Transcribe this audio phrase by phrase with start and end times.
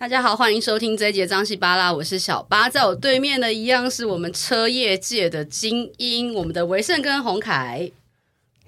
[0.00, 7.90] 大家好，欢迎收听这一节张西巴拉，我是小八，在我对面的一样是我们车业界的精英，我们的维盛跟洪凯。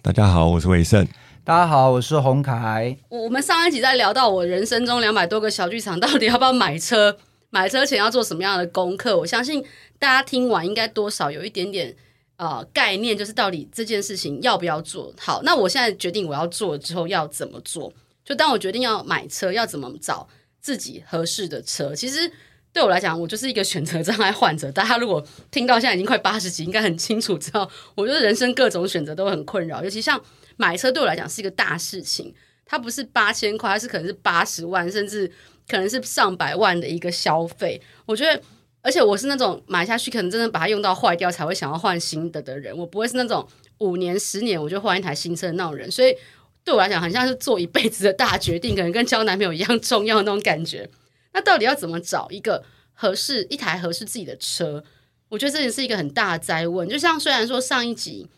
[0.02, 1.06] 大家好，我是维盛。
[1.44, 2.96] 大家好，我是洪凯。
[3.08, 7.16] 我们上一集在聊到我人生中两百多个小剧场，到底要不要买车？
[7.50, 9.16] 买车前要做什么样的功课？
[9.16, 9.64] 我相信
[10.00, 11.94] 大家听完应该多少有一点点
[12.38, 15.42] 呃概念，就是到底这件事情要不要做好。
[15.44, 17.92] 那我现在决定我要做之后要怎么做？
[18.24, 20.26] 就当我决定要买车，要怎么找？
[20.60, 22.30] 自己合适的车，其实
[22.72, 24.70] 对我来讲，我就是一个选择障碍患者。
[24.70, 29.82] 大家如果听到现在已经快八十集，应该很清楚知道，我觉得人生各种选择都很困扰。
[29.82, 30.20] 尤其像
[30.56, 32.34] 买车，对我来讲是一个大事情，
[32.64, 35.26] 它不是八千块，它是可能是八十万，甚至
[35.68, 37.80] 可能是上百万的一个消费。
[38.06, 38.40] 我觉得，
[38.82, 43.46] 而且我是那种买下去可能真的把它用到坏掉才会想要换新的的人，我不会是那种
[43.78, 46.14] 五年、十年我就换一台新车的那种人，所以。
[46.64, 50.88] 对我来讲，很像是做一辈子的大决定，可能跟交男朋友一样重要那种感觉。
[51.32, 52.62] 那到底要怎么找一个
[52.92, 54.84] 合适一台合适自己的车？
[55.28, 56.88] 我觉得这也是一个很大的灾问。
[56.88, 58.28] 就像虽然说上一集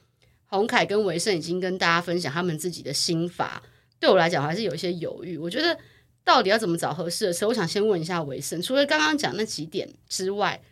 [0.46, 3.62] 洪凯跟维盛已经跟大家分享他们自己的心法，
[3.98, 5.36] 对我来讲还是有一些犹豫。
[5.36, 5.76] 我觉得
[6.22, 7.48] 到底要怎么找合适的车？
[7.48, 10.62] 我想先问一下维盛，除了刚刚讲那几点之外，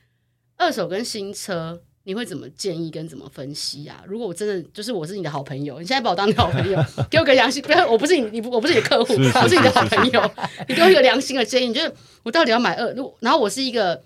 [0.56, 1.82] 二手跟新车。
[2.04, 4.02] 你会怎么建议跟怎么分析啊？
[4.06, 10.30] 如果我真的就是我是你的好朋友，你现在把我当你的好朋友， 给我个良心，不要我不是你，你我不是你的客户，是是是是我是你的好朋友，
[10.66, 12.90] 你给我一个良心的建议，你觉得我到底要买二？
[12.94, 14.02] 如然后我是一个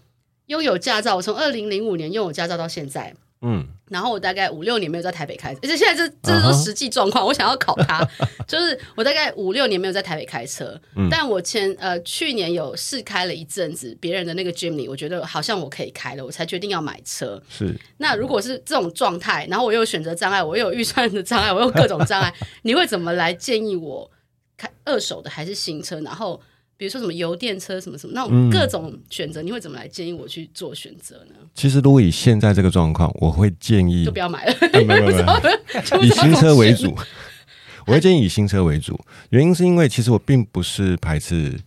[0.47, 3.15] 拥有驾照，我从二零零五年拥有驾照到现在。
[3.42, 7.22] 嗯，然后我大概五六年没有在台北开车，而且现在这这是实际状况。
[7.22, 7.28] Uh -huh.
[7.28, 8.02] 我想要考它，
[8.48, 17.41] 就是我大概五六年没有在台北开车，嗯、但我前呃去年有试开了一阵子别人的那个 Jimny，我觉得好像我可以开了，我才决定要买车。
[17.48, 22.32] 是，那如果是这种状态，然后我又有选择障碍，我又有预算的障碍，我有各种障碍，
[22.62, 24.10] 你会怎么来建议我
[24.56, 26.00] 开二手的还是新车？
[26.00, 26.41] 然后。
[26.77, 31.34] 比如说什么油电车什么什么，那种各种选择，你会怎么来建议我去做选择呢？
[31.54, 34.54] 其实如果以现在这个状况，我会建议就不要买了，
[34.84, 36.97] 没有没有，以新车 为主。
[37.87, 38.98] 我会建议以新车为主，
[39.28, 41.60] 原因是因为其实我并不是排斥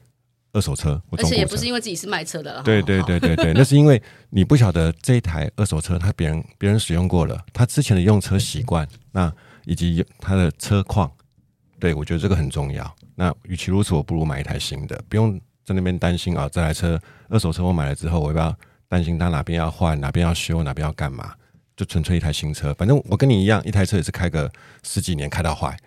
[0.52, 2.60] 二手车，而且也不是因为自己是卖车的。
[2.64, 9.32] 对对对对对，那是因为你不晓得这一台二手车，它别人别人使用过了，他之前的用车习惯，那
[9.66, 11.12] 以及他的车况。
[11.80, 12.96] 对，我觉得这个很重要。
[13.16, 16.50] 那与其如此，我不如买一台新的，不用在那边担心啊。
[16.52, 17.00] 这台车
[17.30, 18.56] 二手车我买了之后，我要不要
[18.88, 21.34] 担心它哪边要换、哪边要修、哪边要干嘛？
[21.76, 24.52] 就纯粹一台新车，反正我跟你一样，一台车也是开个
[24.82, 25.78] 十几年，开到坏。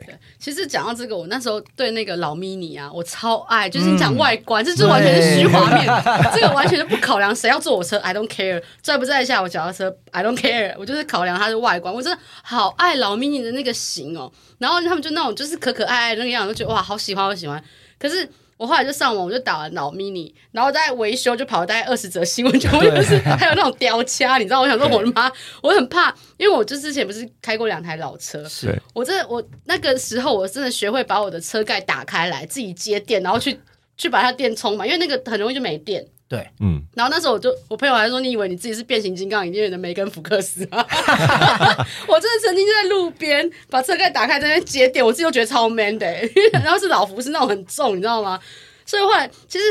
[0.00, 3.68] 对，其实讲到这个，我那时候对那个老 Mini 啊，我超爱。
[3.68, 5.86] 就是你讲外观，嗯、这就完全是虚华面，
[6.34, 11.92] 这个完全是不考量谁要坐我车，I don't care，拽不拽下我脚踏车，I don't care，我就是考量它的外观。
[11.92, 17.62] 我真的好爱老 Mini 的那个型哦，然后他们就那种就是可可爱爱的那个样子，就觉得哇，好喜欢，好喜欢。
[17.98, 18.28] 可是。
[18.56, 24.60] 我后来就上网，我就打了老 mini，然后在维修就跑了大概二十则新闻，全部就是还有那种雕掐，你知道？
[24.60, 25.30] 我想说，我的妈，
[25.62, 33.58] 我很怕，因为我就之前不是开过两台老车，是我这我那个时候我真的学会把我的车盖打开来，自己接电，然后去
[33.96, 36.06] 去把它电充满，因为那个很容易就没电。
[36.34, 40.78] 对，嗯，然后那时候我就我朋友还说，你以为你自己是变形金刚里面的梅根福克斯啊？
[42.08, 46.06] 我真的曾经就在路边把车盖打开在那边接电，我自己都觉得超 man 的，
[46.52, 48.40] 然后是老福是那种很重，你知道吗？
[48.84, 49.64] 所以后来其实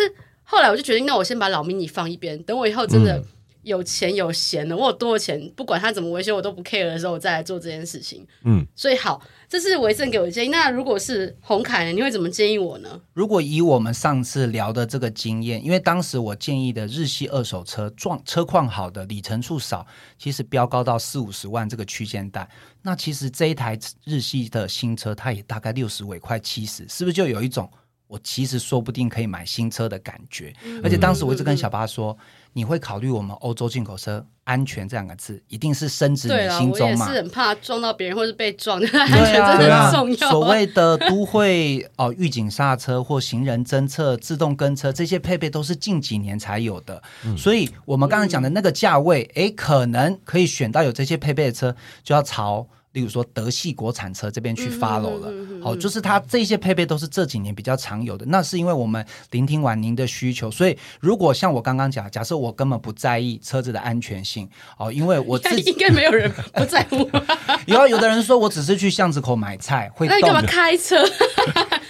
[0.44, 3.22] 后来我就决定，那我先把老 mini 放一边，等我以后真的
[3.64, 8.26] 有钱有闲的，我有多少钱，不管他怎么维修我都不 care 的时候，我再来做这件事情。
[8.44, 9.22] 嗯，所以好。
[9.50, 10.50] 这是维正给我的建议。
[10.50, 11.92] 那如果是洪凯呢？
[11.92, 13.00] 你会怎么建议我呢？
[13.14, 19.86] 如果以我们上次聊的这个经验，因为当时我建议的日系二手车，状车况好的，里程数少，
[20.18, 22.50] 其实标高到四五十万这个区间带。
[22.82, 27.70] 那其实这一台日系的新车，它也大概六十尾，快七十，是不是就有一种
[28.08, 30.52] 我其实说不定可以买新车的感觉？
[30.66, 32.12] 嗯、而且当时我一直跟小巴说。
[32.12, 37.06] 嗯嗯你会考虑我们欧洲进口车安全这两个字，一定是深植你心中嘛？
[37.06, 40.30] 我也是很怕撞到别人，或是被撞， 安全真的很重要。
[40.30, 47.02] 所谓的都会哦，预警刹车或行人侦测、自动跟车这些配备都是近几年才有的。
[47.26, 52.68] 嗯、所以，我们刚才讲的那个价位，哎、嗯，可能可以选到有这些配备的车，就要朝。
[52.94, 55.32] 例如说德系国产车这边去 follow 了，
[55.64, 58.26] 好、就是它这些配备都是这几年比较常有的。
[58.28, 64.48] 那是因为我们聆听完您的需求，所以如果像我刚刚讲，假设我根本不在意车子的安全性，
[64.78, 66.98] 哦，因为我 自己应该没有人不在乎。
[67.66, 70.16] 有啊，有的人说我只是去巷子口买菜，会动。
[70.16, 71.04] 那你干嘛开车？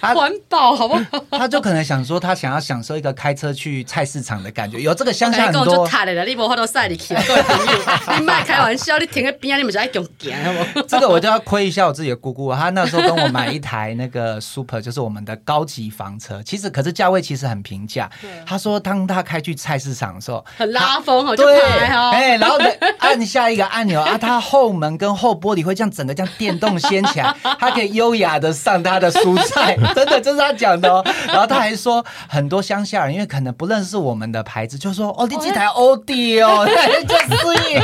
[0.00, 1.24] 环保好不好？
[1.30, 5.64] 他就可能想说，他想要享受一个开车去菜市场的感觉，有这个乡下很多。
[6.26, 10.82] 你无法度赛里去，各位朋友，你卖开玩笑，你停在边啊，你们就爱用行，好不？
[10.94, 18.10] 这个我就要亏一下我自己的姑姑，她那时候跟我买一台那个 Super，就是我们的高级房车，其实可是价位其实很平价。
[18.46, 22.58] 她说，当她开去菜市场的时候，很拉风哦，就对，哎，然后
[22.98, 31.04] 按下一个按钮啊，它后门跟后玻璃会这样整个这样电动掀起来， 她可以优雅的上她的蔬菜， 真的这是她讲的哦。
[31.26, 36.66] 然后她还说，很多乡下人因为可能不认识我们的牌子，就说哦，你这台欧迪哦，
[37.06, 37.82] 就是耶。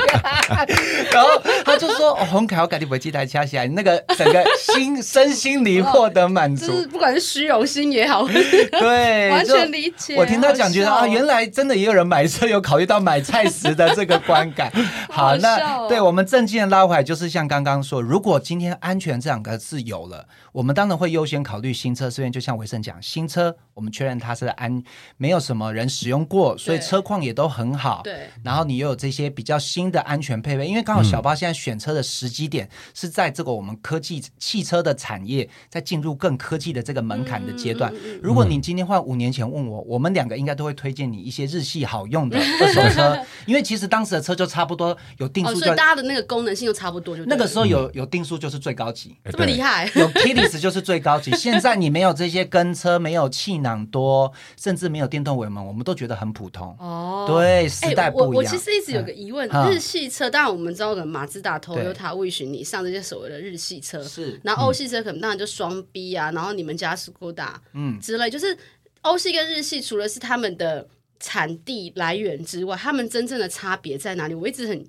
[1.13, 1.29] 然后
[1.65, 10.15] 他就说，哦，红凯我赶紧把这台掐起来，那个整个心身心灵获得满足， 就是不管是虚荣心也好， 对，完全理解。
[10.17, 14.71] 我听他讲，觉得啊，原来真的也有人买车有考虑到买菜时的这个观感。
[15.11, 22.11] 好，那对我们正经的拉回来，就是像刚刚说，如果今天安全这两个字有了，我们当然会优先考虑新车。
[22.11, 24.83] 虽然就像维盛讲，新车我们确认它是安，
[25.17, 28.01] 没有什么人使用过，所以车况也都很好。
[28.03, 37.93] 对，然后你又有这些比较新的安全配备，因为刚好小巴现在选车的时机点是在这个我们科技汽车的产业在进入更科技的这个门槛的阶段。
[38.23, 47.17] 如果你今天换五年前问我，我们两个应该都会推荐你一些日系好用的 二手车，因为其实当时的车就差不多有定速，所以大家的那个功能性就差不多。
[47.17, 51.31] 就那个时候有有定速就是最高级，这么厉害， 有 Keyless 就是最高级。
[51.33, 56.77] 现在你没有这些跟车，没有气囊多，甚至没有电动尾门，我们都觉得很普通。
[56.79, 58.29] 哦，对，时代不一样。
[58.31, 68.57] 我我其实一直有个疑问，日系车当然我们知道的马自达、Toyota、Wish，你上这些所谓的日系车是，然后欧系车可能当然就双 B 啊，然后你们家是 Skoda 嗯之类，就是
[69.03, 70.89] 欧系跟日系除了是他们的
[71.19, 74.35] 产地来源之外，他们真正的差别在哪里？
[74.35, 74.85] 我一直很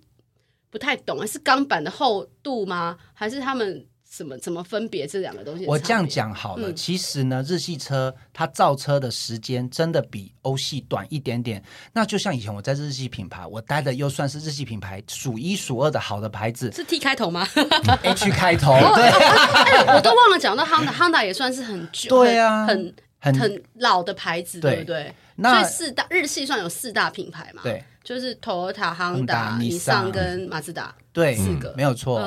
[0.69, 2.97] 不太懂，还是钢板的厚度吗？
[3.13, 3.85] 还是他们？
[4.13, 5.65] 怎么怎么分别这两个东西？
[5.65, 11.63] 我这样讲好了，嗯、其实呢，日系车它造车的时间真的比欧系短一点点。
[11.93, 17.47] 那就像以前我在日系品牌，我待的又算是日系品牌数一数二的好的牌子，是 T 开头吗？
[18.03, 25.15] H 开头，对、哎，我都忘了讲到 Honda，Honda 也算是很久，对啊，很很很老的牌子，对，对不对？
[25.37, 27.61] 那所以四大日系算有四大品牌嘛？
[27.63, 27.81] 对。
[28.03, 32.19] 就是 Toyota、Honda、尼桑跟马自达，对，四个没有错。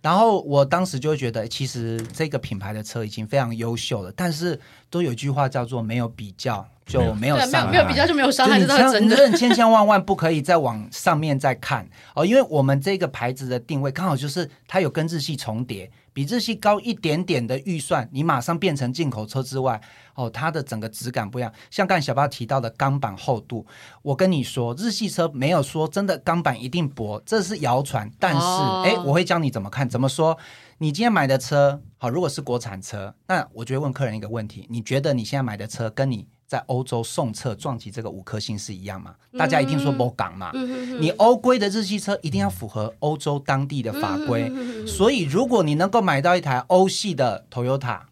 [0.00, 4.58] 然后我当时就觉得，其实这个品牌的车已经非常优秀了，但是
[4.90, 9.38] 都有一句话叫做“没有比较就没有伤害”，没有比较就没有伤害，这是真的。
[9.38, 15.90] 千千万万不可以再往上面再看哦，因为我们这个牌子的定位刚好就是它有跟日系重叠。
[16.14, 19.80] 比日系高一点点的预算，你马上变成进口车之外，
[20.14, 21.52] 哦，它的整个质感不一样。
[21.70, 23.64] 像刚才小巴提到的钢板厚度，
[24.02, 28.10] 我跟你说，日系车没有说真的钢板一定薄，这是谣传。
[28.18, 30.36] 但是，哎、哦，我会教你怎么看，怎么说。
[30.78, 39.14] 你今天买的车，好，如果是国产车，那我就会问客人一个问题：你觉得你现在买的车跟你在欧洲送测撞击这个五颗星是一样吗？
[39.36, 40.52] 大家一定说不港嘛。
[41.00, 44.52] 你欧规的日系车一定要符合欧洲当地的法规，
[44.86, 48.02] 所以如果你能够买到一台欧系的 Toyota，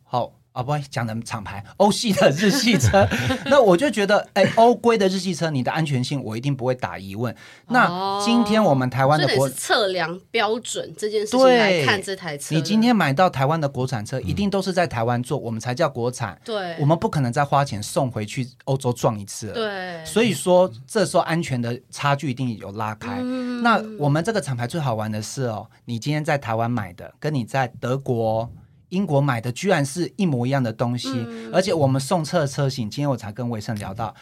[0.56, 0.60] 好。
[0.60, 3.06] 啊，不会讲的厂牌，欧系的日系车，
[3.44, 7.34] 那我就觉得，哎，欧规的日系车，你的安全性我一定不会打疑问。
[7.68, 16.40] 那今天我们台湾的国测量标准这件事情来看这台车，你今天买到台湾的国产车，一定都是在台湾做，我们才叫国产。
[16.42, 19.52] 对，我们不可能再花钱送回去欧洲撞一次。
[19.52, 23.20] 对，所以说这时候安全的差距一定有拉开。
[23.62, 28.50] 那我们这个厂牌最好玩的是哦，你今天在台湾买的，跟你在德国。
[28.90, 34.14] 英国买的居然是一模一样的东西，嗯、而且我们送车的车型，今天我才跟维盛聊到。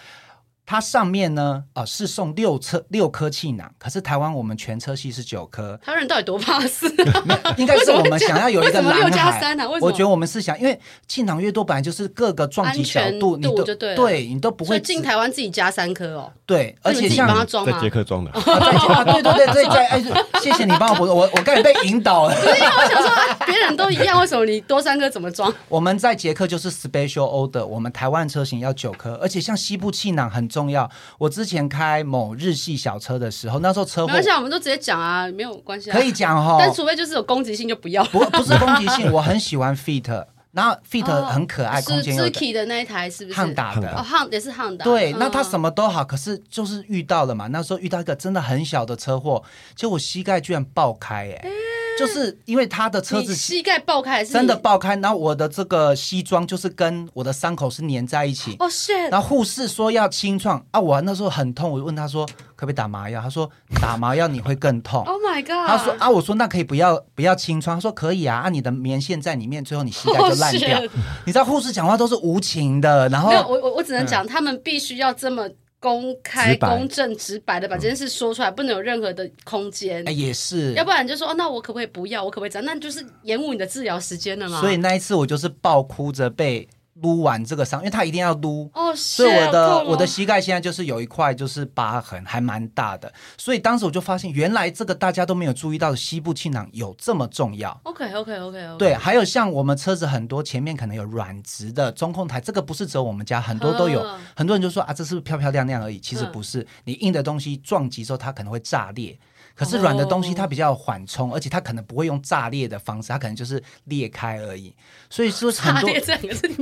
[0.66, 5.78] 它上面呢，呃，是送六车六颗气囊，可是台湾我们全车系是九颗。
[5.84, 6.86] 台湾人到底多怕死？
[7.58, 9.00] 应该是我们想要有一个蓝海。
[9.00, 9.66] 六加三啊？
[9.68, 9.86] 为什么？
[9.86, 16.32] 我觉得我们是想，因为气囊越多，本来就是各个撞击角度，你都对，你都不会进台湾自己加三颗哦。
[16.46, 18.30] 对，而且像在捷克装的。
[18.40, 20.02] 啊，对对对对对，哎，
[20.40, 22.34] 谢谢你帮我补，我我刚才被引导了。
[22.40, 23.10] 因为我想说，
[23.46, 25.52] 别人都一样，为什么你多三颗怎么装？
[25.68, 31.34] 我们在捷克就是 special order，我们台湾车型要九颗，而且像西部气囊很重要，我。
[31.34, 36.58] 之前开某日系小车的时候，那时候车祸，没关系，我们都直接讲啊，没有关系，可以讲哈。
[36.60, 38.04] 但除非就是有攻击性就不要。
[38.04, 42.24] 不，不是攻击性，我很喜欢 Fit，然后 Fit 很可爱，空间有。
[42.24, 43.36] 是 Suzuki 的那一台是不是？
[43.36, 44.84] 汉达的哦，汉也是汉达。
[44.84, 47.48] 对，那它什么都好，可是就是遇到了嘛。
[47.48, 49.42] 那时候遇到一个真的很小的车祸，
[49.74, 51.50] 结果我膝盖居然爆开，哎。
[51.98, 58.56] 就是因为他的车子膝盖爆开，真的爆开，然后我的这个西装就是跟我的伤口是粘在一起。
[58.58, 59.10] 哦，shit！
[59.10, 65.04] 然后护士说要清创啊，我那时候很痛，我就问他说可不可以打麻药，他说打麻药你会更痛。
[65.04, 65.66] Oh my god！
[65.66, 70.80] 他说啊，我说那可以不要不要清创，他说可以啊，啊你的棉线在里面，最后你膝盖就烂掉。
[70.84, 70.90] Oh,
[71.24, 75.48] 你知道护士讲话都是无情的，然后没有我我我只能讲，嗯、他们必须要这么。
[75.84, 80.02] 公开、公正、直白的把这件事说出来，嗯、不能有任何的空间。
[80.08, 82.24] 哎，也是，要不然就说哦，那我可不可以不要？
[82.24, 82.64] 我可不可以这样？
[82.64, 84.62] 那就是延误你的治疗时间了嘛。
[84.62, 86.66] 所以那一次我就是爆哭着被。
[87.00, 93.12] 撸完这个伤，因为它一定要撸，哦，所以我的我的膝盖现在就是有一块就是疤痕，还蛮大的。
[93.36, 97.78] 所以当时我就发现，原来这个大家都没有注意到的膝部气囊有这么重要。
[97.82, 98.78] OK OK OK OK。
[98.78, 104.04] 对，还有像我们车子很多前面可能有软质的中控台，这个不是只有我们家，很多都有。
[104.36, 105.98] 很多人就说啊，这是不是漂漂亮亮而已？
[105.98, 109.18] 其实不是，呵你硬的东西撞击之后它可能会炸裂。
[109.54, 114.74] 可是软的东西它比较缓冲，而且它可能不会用炸裂的方式，它可能就是裂开而已。
[115.08, 115.90] 所以说 很多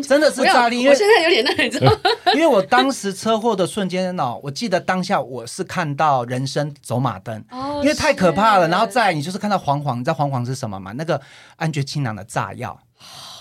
[0.02, 1.98] 真的是炸裂，因为我现在有点那种。
[2.34, 7.44] 因为我当时车祸的瞬间呢，我记得当下我是看到人生走马灯，
[7.82, 8.68] 因为太可怕了。
[8.68, 10.92] 然后再你就是看到黄黄，你知道黄黄是什么吗？
[10.92, 11.20] 那个
[11.56, 12.78] 安全气囊的炸药，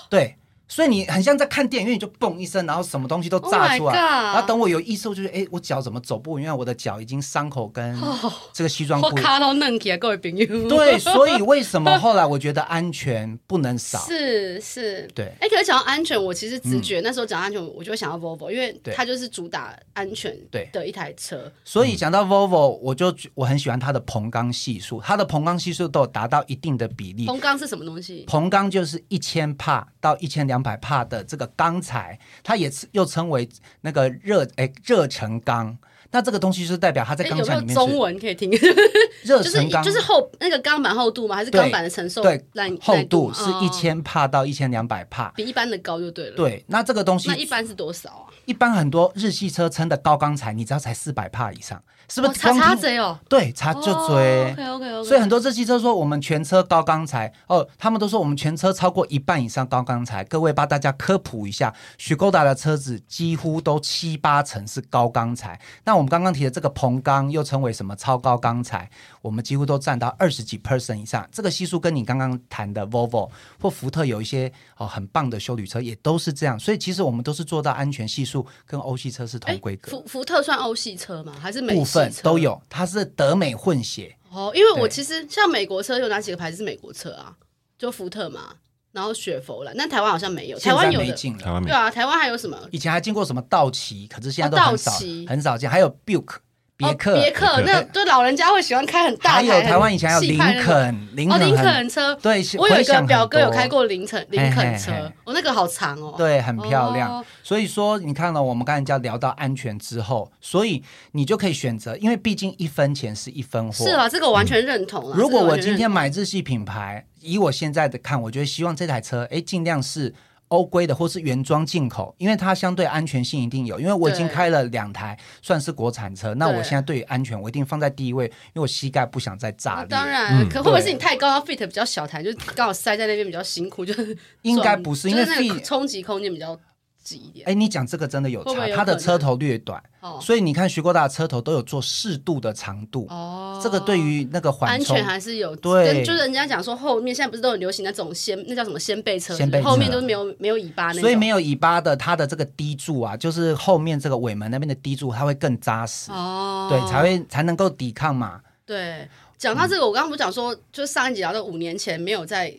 [0.10, 0.38] 对。
[0.72, 3.92] 所以你很像在看电影，因为你就嘣一声，然后什么东西都炸出来。
[3.92, 6.42] Oh、然后等我有意识，我就是，哎，我脚怎么走不稳？
[6.42, 8.00] 因为我的脚已经伤口跟
[8.54, 9.08] 这个西装裤。
[9.08, 10.70] 我卡到嫩起来，各位朋友。
[10.70, 14.00] 对，所以为什么后来我觉得安全不能少？
[14.00, 15.26] 是是，对。
[15.42, 21.52] 哎，可是讲到安全，我其实直觉、嗯、那时候讲安全，我就会想到 Volvo，因为它就是主打安全对的一台车。
[21.66, 27.26] 所以讲到 Volvo，我就我很喜欢它的硼钢系数，它的硼钢系数都有达到一定的比例。
[27.26, 28.26] 硼钢是什么东西？
[28.26, 31.52] 硼钢就是一千帕到一千两百帕的这个。
[31.62, 33.48] 钢材，它也是又称为
[33.82, 35.78] 那个热哎热成钢，
[36.12, 37.74] 那这个东西就是代表它在钢材里面。
[37.74, 38.52] 有没有中文可以听？
[39.24, 41.36] 热成钢就是厚那个钢板厚度吗？
[41.36, 42.44] 还是钢板的承受对
[42.82, 46.36] 厚度是一千帕到一千两百帕，比一般的高就对了。
[46.36, 48.26] 对，那这个东西那一般是多少啊？
[48.46, 51.82] 一般很多日系车称的高钢材，你知道才四百帕以上。
[52.10, 53.18] 是不是擦擦嘴哦？
[53.30, 54.52] 对，擦就嘴。
[54.52, 55.08] OK OK OK。
[55.08, 60.22] 所以很多日系车说我们全车高钢材哦，他们都说我们全车超过一半以上高钢材。
[60.26, 65.62] 各位帮大家科普一下，Škoda 的车子几乎都七八成是高钢材。
[65.86, 68.90] 那我们刚刚提的这个硼钢又称为什么超高钢材？
[69.22, 71.28] 我们几乎都占到二十几 percent 以上。
[71.32, 73.30] 这个系数跟你刚刚谈的 Volvo
[73.60, 76.60] 或福特有一些哦很棒的修旅车也都是这样。
[76.60, 79.92] 所以其实我们都是做到安全系数跟欧系车是同规格。
[79.92, 81.34] 福福特算欧系车吗？
[81.40, 82.22] 还是美系？
[82.22, 84.52] 都有，它是德美混血哦。
[84.56, 87.36] 因为我其实像美国车有哪几个牌子是美国车啊？
[87.78, 88.56] 就福特嘛，
[88.92, 89.76] 然后雪佛兰。
[89.78, 91.06] 但台湾好像没有，台湾有的。
[91.38, 92.58] 台湾没对啊，台湾还有什么？
[92.72, 94.92] 以前还进过什么道奇，可是现在都很少，
[95.28, 95.70] 很少见。
[95.70, 96.36] 还有 Buick。
[96.82, 99.34] 别克，别克，那对老人家会喜欢开很大。
[99.34, 102.16] 还有台湾以前还有林肯，林肯，林肯车。
[102.16, 104.92] 对，我有一个表哥有开过林肯，林肯车，
[105.24, 106.16] 我，那个好长哦。
[106.18, 107.24] 对，很漂亮。
[107.44, 113.86] 所以说，你看了我们刚才聊到安全之后，所以你就可以选择，因为毕竟一分钱是一分货。
[113.86, 115.12] 是啊，这个我完全认同。
[115.14, 120.14] 如果我今天买日系品牌，以我现在的看，我觉得希望这台车，哎，尽量是。
[120.52, 123.80] 欧规的或是原装进口，因为它相对安全性一定有。
[123.80, 129.88] 因为我已经开了两台，算是国产车，那我现在对于安全我一定放在第一位，因为我膝盖不想再炸裂。
[129.88, 136.60] 当然，嗯、可会不会是你太高，fit 比较小台，就刚好塞在那边比较辛苦，就是应该不是，因为那个冲击空间比较
[137.02, 137.48] 挤一点。
[137.48, 139.82] 哎，你讲这个真的有差，它的车头略短，
[140.20, 143.06] 所以你看徐国大车头都有做适度的长度。
[143.10, 145.56] 哦，这个对于那个缓冲安全还是有。
[145.58, 149.36] 对，就是人家讲说后面现在不是都很流行那种掀，那叫什么掀背车？
[149.36, 151.02] 掀背车后面都是没有没有尾巴那种。
[151.02, 156.12] 所以没有尾巴的，它的这个低柱啊，就是后面这个尾门那边的低柱，它会更扎实。
[156.12, 158.42] 哦，对，才会才能够抵抗嘛。
[158.66, 162.52] 对，讲到这个，我刚刚不是讲说，就是上一集聊到五年前没有在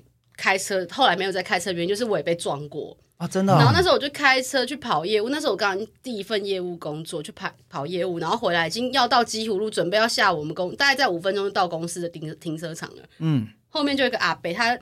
[0.42, 2.96] 开车，后来没有再开车，原因就是我也被撞过。
[3.16, 3.58] 啊，真的、哦！
[3.58, 13.02] 然后那时候我就开车去跑业务，那时候我刚刚第一份业务工作去跑跑业务，然后回来已经要到基湖路，准备要下我们公，大概在五分钟就到公司的停停车场了。
[13.18, 14.76] 嗯，后面就有一个阿伯，他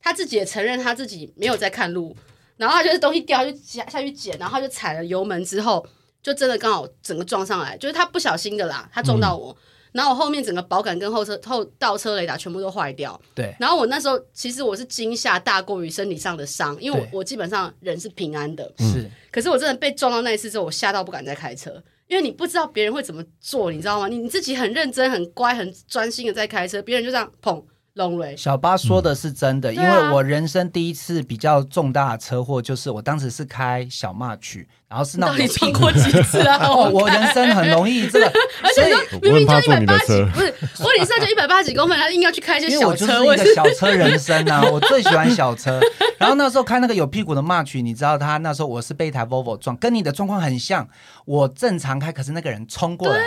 [0.00, 2.16] 他自己也承认他自己没有在看路，
[2.56, 5.84] 然后他就是东西掉就下下去捡，然后他就踩了油门之后，
[6.22, 9.50] 就真的刚好整个撞上来，就是他不小心的啦，他撞到我。
[9.50, 13.20] 嗯然后我后面整个保杆跟后车后倒车雷达全部都坏掉。
[13.34, 13.54] 对。
[13.58, 18.64] 然后我那时候其实我是惊吓大过于身体上的伤，因为我我基本上人是平安的。
[18.78, 19.10] 是。
[19.30, 24.08] 可是我真的被撞到那一次之后，我吓到不敢再开车，因为你不知道别人会怎么做，你知道吗？
[24.08, 27.62] 你你自己很认真、很乖、很专心的在开车，别人就这样砰
[27.94, 28.36] 龙雷。
[28.36, 36.58] 小八说的是真的，嗯、因为我人生第一次比较重大的车祸，就是我当时是开小 March，然后是那种你撞过几次啊？
[36.68, 38.26] 哦，我人生很容易这个，
[38.62, 45.80] 而且说明明就一百八十几，不是我脸上就一百八十几公分，他硬要去开一些小车，因为我就是一个小车人生啊， 我最喜欢小车。
[46.18, 50.88] 然后那时候开那个有屁股的 March，你知道他那时候我是被一台 Volvo 撞，跟你的状况很像。
[51.24, 53.20] 我正常开，可是那个人冲过来，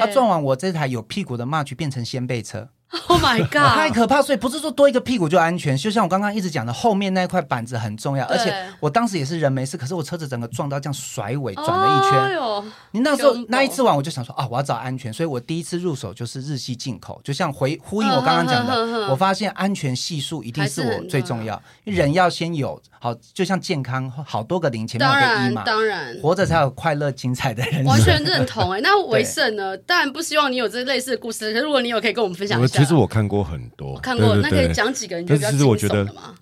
[0.00, 2.68] 他撞完我这台有屁股的 March 变成掀背车。
[3.08, 3.74] Oh my god！
[3.74, 5.74] 太可怕，所以不是说多一个屁股就安全。
[5.76, 8.24] 就像我刚刚一直讲的，后面那块板子很重要。
[8.26, 12.20] 而且我当时也是人没事，可是我车子整个撞到这样甩尾转了一圈。
[12.20, 12.62] 哎哦！
[12.90, 17.18] 你那时候那一次玩，我就想说啊，我要找安全，所以我第一次入手就是日系进口。
[17.24, 27.84] 就像回呼应我刚刚讲的，我发现安全系数一定是我最重要，因为人要先有好，就像健康好多个零前面有个一嘛，当然活着才有快乐精彩的人生。
[27.86, 29.76] 完全认同哎，那为 胜呢？
[29.78, 32.81] 当然不希望你有这类似的故事，可是如果你有，可以跟我们分享一下。
[32.82, 36.34] 其实我看过很多，我看过，那可以讲几个人觉得比较惊悚的吗？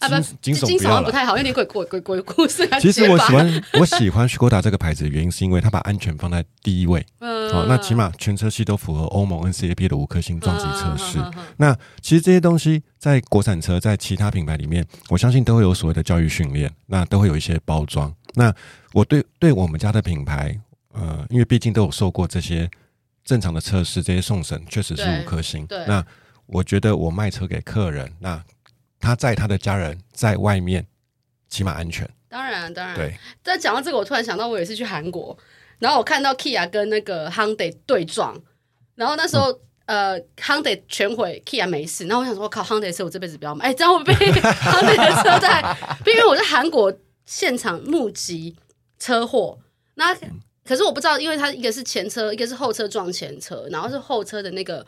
[0.00, 2.66] 啊不，惊悚不太好，有点鬼鬼鬼鬼故事。
[2.80, 7.04] 其实我喜欢 我喜欢 Škoda 这个牌子的原因，是因为它把安全放在第一位。
[7.20, 11.18] 嗯，好，那起码全车系都符合欧盟 NCAP 的五颗星撞击测试。
[11.58, 18.10] 那其实这些东西在国产车，在其他品牌里面，我相信都会有所谓的教育训练，那都会有一些包装。
[18.34, 18.50] 那
[18.94, 20.58] 我对对我们家的品牌，
[20.94, 22.70] 呃，因为毕竟都有受过这些。
[23.24, 25.66] 正常的测试，这些送审确实是五颗星。
[25.66, 26.04] 对，那
[26.46, 28.42] 我觉得我卖车给客人，那
[28.98, 30.86] 他在他的家人在外面
[31.48, 32.08] 起码安全。
[32.28, 32.96] 当然，当然。
[32.96, 33.14] 对。
[33.42, 35.36] 在讲到这个，我突然想到，我也是去韩国，
[35.78, 38.36] 然后我看到 Kia 跟那个 Hyundai 对撞，
[38.94, 39.52] 然后那时候、
[39.86, 42.06] 嗯、呃 Hyundai 全毁，Kia 没事。
[42.06, 46.92] 然后我想说，我靠，Hyundai 车我这辈子不要买，哎，这样会被 Hyundai 的车在，因为我在韩国
[47.26, 48.56] 现场目击
[48.98, 49.58] 车祸，
[49.94, 50.16] 那。
[50.64, 54.86] 嗯可是我不知道，因为它一个是前车，一个是后车撞前车，然后是后车的那个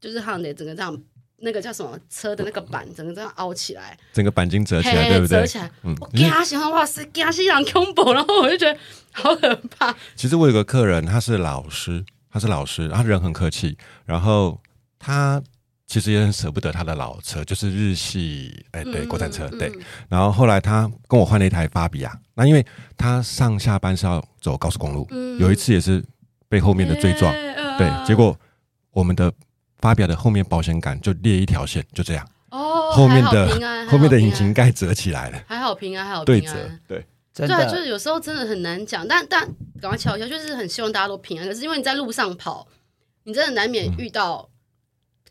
[0.00, 0.96] 就是它的整个这样，
[1.38, 5.40] 那个叫什么车的那个板，整个这样凹起来，整个钣金折起来，对不对？
[5.40, 8.78] 折起来，嗯，我吓死，哇塞，吓死人恐怖，然后我就觉得
[9.12, 9.94] 好可怕。
[10.14, 14.60] 其实我有个客人，他是老师，他是老师，他人很客气，然后
[14.98, 15.42] 他。
[15.86, 19.70] 其实也很舍不得他的老车，就是日系，哎，对，国产车，对。
[20.08, 22.64] 然后后来他跟我换了一台法比亚，那因为
[22.96, 25.06] 他上下班是要走高速公路，
[25.38, 26.02] 有一次也是
[26.48, 27.30] 被后面的追撞，
[27.76, 28.34] 对，结果
[28.92, 29.30] 我们的
[29.78, 32.26] 法比亚的后面保险杆就裂一条线，就这样。
[32.50, 36.40] 哦，后面的后面的引擎盖折起来了，还好平安，还好平安。
[36.40, 37.06] 对折，对，
[37.46, 39.46] 对，就是有时候真的很难讲，但但
[39.82, 41.46] 赶快敲一下，就是很希望大家都平安。
[41.46, 42.66] 可是因为你在路上跑，
[43.24, 44.48] 你真的难免遇到。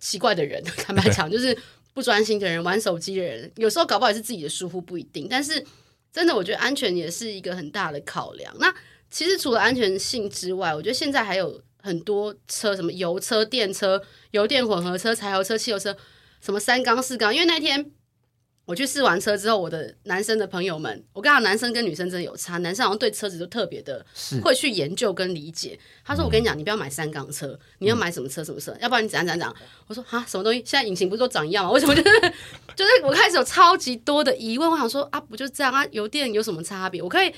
[0.03, 1.57] 奇怪的人， 坦白讲，就是
[1.93, 5.27] 不专心的人，玩手机的人，有时候搞不好也是自己的疏忽，不一定。
[5.29, 5.65] 但是，
[6.11, 8.53] 真的，我觉得安全也是一个很大的考量。
[8.59, 8.73] 那
[9.09, 15.95] 其实除了安全性之外，我觉得现在还有很多车，什么油车、电车、油电混合车、柴油车、汽油车，
[16.41, 17.33] 什么三缸、四缸。
[17.33, 17.91] 因为那天。
[18.65, 24.05] 我去试完车之后，我的男生的朋友们，我跟他男生跟女生真的有差，男生好像对车子都特别的
[24.41, 25.77] 会去研究跟理解。
[26.05, 29.55] 他说：“我跟你讲，你不要买三缸车，你要买什么车什么车，嗯、要不然你怎样怎样怎样。”
[29.87, 30.59] 我说：“哈，什么东西？
[30.59, 31.71] 现在引擎不是都长一样吗？
[31.71, 32.19] 为什么就是
[32.73, 34.71] 就是我开始有超级多的疑问？
[34.71, 35.85] 我想说啊，不就这样啊？
[35.91, 37.01] 油电有什么差别？
[37.01, 37.33] 我可以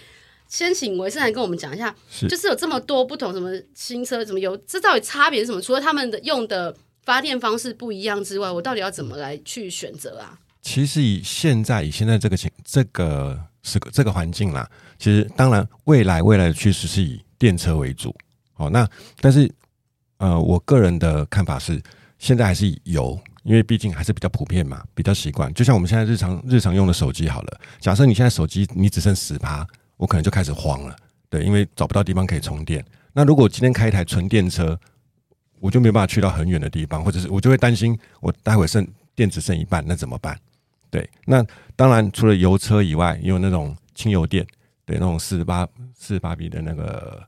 [0.48, 5.60] 先请维生来跟我们讲一下，是就是有这么多不同什么新车，什么油，这到底差别是什么？
[5.60, 18.14] 除了他们的用的发电方式不一样之外，我到底要怎么来去选择啊？”其实以现在以现在这个情这个是这个环境啦，其实当然未来未来的趋势是以电车为主，
[18.52, 18.86] 好，那
[19.22, 19.50] 但是
[20.18, 21.80] 呃我个人的看法是，
[22.18, 25.54] 现在还是以油，因为毕竟还是比较普遍嘛，比较习惯。
[25.54, 29.66] 就像我们现在日常日常用的手机好了，假设你现在手机你只剩十趴，
[29.98, 30.96] 我可能就开始慌了，
[31.30, 32.84] 对，因为找不到地方可以充电。
[33.14, 34.78] 那如果今天开一台纯电车，
[35.60, 40.36] 我就没办法去到很远的地方，或者是我就会担心我待会剩电池剩一半，那怎么办？
[40.96, 44.48] 对，那当然除了油车以外，也有那种轻油电，
[44.86, 47.22] 对，那种四十八四十八 V 的那个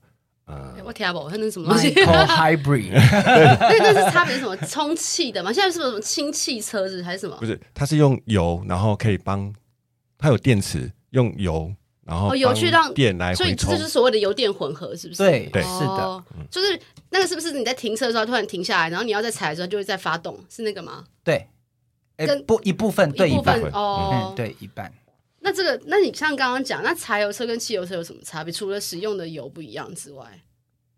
[0.45, 1.91] 呃，我听不懂，那什么东西？
[1.93, 4.56] Hybrid，对，那是差别什么？
[4.58, 5.51] 充气的吗？
[5.51, 7.36] 现在是不是什么氢气车子还是什么？
[7.41, 9.53] 不是，它是用油，然后可以帮
[10.17, 11.69] 它有电池，用油，
[12.06, 15.17] 然后油去让电来，所以这就是所谓的油电混合，是不是？
[15.17, 21.03] 对对，是的，就是那个是不是你在停车的时候突然停下来，然后你要再踩的时候就会再发动，是那个吗？
[21.21, 21.45] 对。
[22.17, 24.91] 跟不一部分对一半哦，对一半。
[25.39, 28.51] 那这个，那你像刚刚讲，那柴油车跟汽油车有什么差别？
[28.51, 30.25] 除了使用的油不一样之外，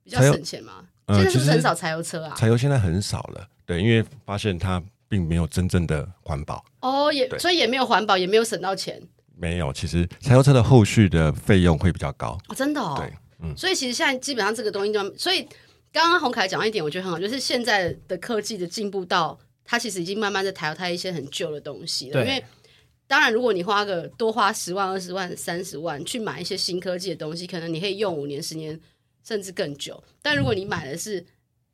[0.03, 0.86] 比较省钱吗？
[1.10, 2.34] 现在是不是很少柴油车啊？
[2.36, 6.63] 柴油现在很少了，对，因为发现它并没有真正的环保。
[6.79, 8.99] 哦，也所以也没有环保，也没有省到钱。
[9.36, 12.38] 没有，其实柴油车的后续的费用会比较高。
[12.47, 12.95] 哦，真的哦。
[12.97, 13.55] 对，嗯。
[13.55, 15.47] 所以其实现在基本上这个东西就，所以
[15.91, 19.38] 刚刚洪凯讲一点，我觉得很好，就是现在的科技的进步到。
[19.69, 22.19] 它其实已经慢慢在淘汰一些很旧的东西了。
[22.25, 22.43] 因为
[23.05, 28.79] 当然，如果你花个多花十万、二十万、三十万去买一些新科技的东西，可能你可以用五年、十年
[29.23, 30.03] 甚至更久。
[30.23, 31.23] 但如果你买的是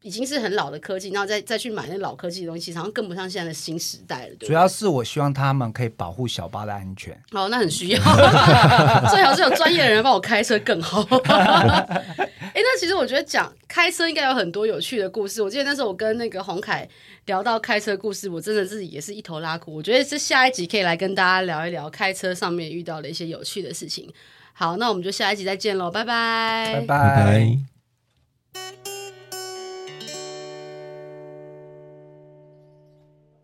[0.02, 4.36] 已经是很老的科技，然后再再去买那老科技的东西，好像跟不上现在的新时代了。
[4.36, 7.14] 对对，主要是我希望他们可以保护小巴的安全。
[7.32, 8.00] 哦，那很需要，
[9.10, 11.02] 最好是有专业的人帮我开车更好。
[12.56, 15.42] 哎，那其实我觉得讲开车应该有很多有趣的故事。
[15.42, 16.88] 我记得那时候我跟那个洪凯
[17.26, 19.76] 聊到开车故事，我真的是也是一头拉苦。
[19.76, 24.10] 我觉得这下一集可以来跟大家聊一聊开车上面遇到的一些有趣的事情。
[24.54, 26.86] 好，那我们就下一集再见喽，拜拜，拜拜。
[26.86, 27.75] 拜拜。